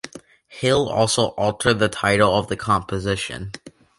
Hill 0.47 0.89
also 0.89 1.27
altered 1.37 1.75
the 1.77 1.87
title 1.87 2.33
of 2.33 2.47
the 2.47 2.57
composition. 2.57 3.51